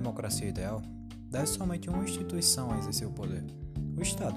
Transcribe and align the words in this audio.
democracia 0.00 0.48
ideal, 0.48 0.82
deve 1.30 1.46
somente 1.46 1.88
uma 1.88 2.04
instituição 2.04 2.78
exercer 2.78 3.08
o 3.08 3.10
poder, 3.10 3.44
o 3.96 4.02
Estado. 4.02 4.36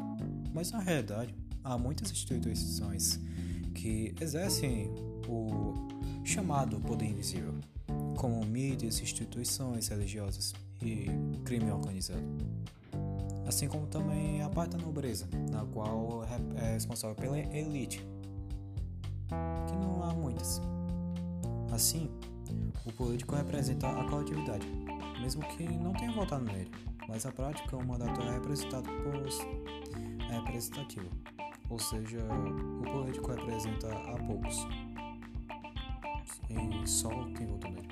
Mas 0.54 0.72
na 0.72 0.80
realidade, 0.80 1.36
há 1.64 1.78
muitas 1.78 2.12
instituições 2.12 3.20
que 3.74 4.14
exercem 4.20 4.90
o 5.28 5.74
chamado 6.24 6.80
poder 6.80 7.06
invisível, 7.06 7.54
como 8.18 8.44
mídias, 8.46 9.00
instituições 9.02 9.88
religiosas 9.88 10.54
e 10.82 11.06
crime 11.46 11.72
organizado. 11.72 12.24
Assim 13.48 13.68
como 13.68 13.88
também 13.88 14.42
a 14.42 14.50
parte 14.50 14.78
da 14.78 14.84
nobreza, 14.84 15.28
na 15.52 15.66
qual 15.66 16.24
é 16.56 16.74
responsável 16.74 17.16
pela 17.16 17.38
elite, 17.38 18.00
que 19.68 19.76
não 19.76 20.04
há 20.04 20.14
muitas. 20.14 20.62
Assim, 21.72 22.10
o 22.86 22.92
político 22.94 23.36
representa 23.36 23.88
a 23.88 24.04
coletividade, 24.08 24.66
mesmo 25.30 25.48
que 25.50 25.64
não 25.64 25.94
tenha 25.94 26.12
votado 26.12 26.44
nele, 26.44 26.72
mas 27.08 27.24
na 27.24 27.32
prática 27.32 27.78
o 27.78 27.86
mandato 27.86 28.20
é 28.22 28.34
representado 28.34 28.90
por 29.04 29.16
é 30.28 30.40
representativo, 30.40 31.08
ou 31.70 31.78
seja, 31.78 32.18
o 32.80 32.84
político 32.92 33.32
representa 33.32 33.94
a 33.94 34.18
poucos 34.26 34.58
e 36.50 36.88
só 36.88 37.10
quem 37.38 37.46
votou 37.46 37.70
nele. 37.70 37.88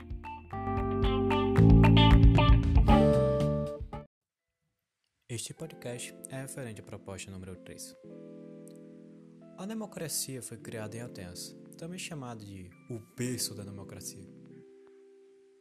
Este 5.30 5.54
podcast 5.54 6.16
é 6.30 6.42
referente 6.42 6.82
à 6.82 6.84
proposta 6.84 7.30
número 7.30 7.56
3. 7.58 7.96
A 9.60 9.66
democracia 9.68 10.42
foi 10.42 10.58
criada 10.58 10.98
em 10.98 11.02
Atenas, 11.02 11.56
também 11.78 12.00
chamada 12.00 12.44
de 12.44 12.68
o 12.90 12.98
berço 13.16 13.54
da 13.54 13.64
democracia, 13.64 14.37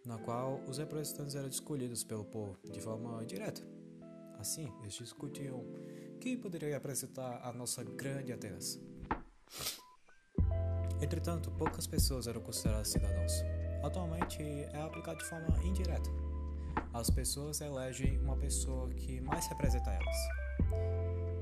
na 0.06 0.16
qual 0.18 0.60
os 0.68 0.78
representantes 0.78 1.34
eram 1.34 1.48
escolhidos 1.48 2.04
pelo 2.04 2.24
povo 2.24 2.56
de 2.64 2.80
forma 2.80 3.24
direta. 3.26 3.60
Assim, 4.38 4.72
eles 4.82 4.94
discutiam 4.94 5.64
quem 6.20 6.36
poderia 6.38 6.74
representar 6.74 7.40
a 7.42 7.52
nossa 7.52 7.82
grande 7.82 8.32
Atenas. 8.32 8.80
Entretanto, 11.02 11.50
poucas 11.50 11.86
pessoas 11.86 12.26
eram 12.26 12.40
consideradas 12.40 12.88
cidadãos. 12.88 13.32
Atualmente 13.82 14.42
é 14.42 14.80
aplicado 14.80 15.18
de 15.18 15.24
forma 15.24 15.62
indireta. 15.64 16.08
As 16.94 17.10
pessoas 17.10 17.60
elegem 17.60 18.18
uma 18.20 18.36
pessoa 18.36 18.88
que 18.90 19.20
mais 19.20 19.46
representa 19.48 19.90
elas, 19.90 20.16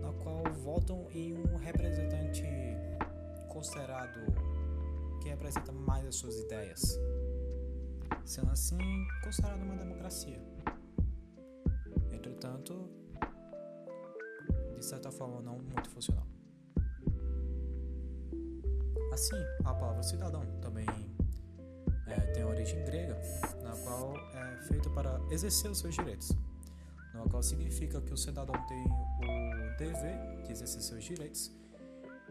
na 0.00 0.12
qual 0.22 0.42
votam 0.62 1.06
em 1.12 1.34
um 1.34 1.56
representante 1.56 2.44
considerado 3.48 4.20
que 5.22 5.28
representa 5.28 5.72
mais 5.72 6.06
as 6.06 6.16
suas 6.16 6.38
ideias, 6.38 6.98
sendo 8.24 8.50
assim 8.50 8.78
considerado 9.22 9.62
uma 9.62 9.76
democracia. 9.76 10.40
Entretanto, 12.10 12.88
de 14.74 14.84
certa 14.84 15.10
forma 15.10 15.40
não 15.40 15.58
muito 15.58 15.90
funcional. 15.90 16.26
Assim, 19.12 19.36
a 19.64 19.72
palavra 19.74 20.02
cidadão 20.02 20.44
também 20.60 20.86
é, 22.06 22.20
tem 22.32 22.44
origem 22.44 22.84
grega, 22.84 23.16
na 23.62 23.70
qual 23.76 24.16
é 24.34 24.56
feita 24.64 24.90
para 24.90 25.20
exercer 25.30 25.70
os 25.70 25.78
seus 25.78 25.94
direitos, 25.94 26.32
no 27.14 27.28
qual 27.28 27.42
significa 27.42 28.00
que 28.00 28.12
o 28.12 28.16
cidadão 28.16 28.54
tem 28.66 28.84
o 28.84 29.76
dever 29.78 30.42
de 30.42 30.52
exercer 30.52 30.82
seus 30.82 31.04
direitos 31.04 31.52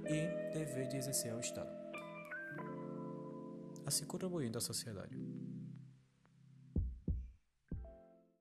e 0.05 0.53
dever 0.53 0.89
de 0.89 0.97
exercer 0.97 1.31
ao 1.31 1.39
Estado, 1.39 1.71
assim 3.85 4.05
contribuindo 4.05 4.57
à 4.57 4.61
sociedade. 4.61 5.32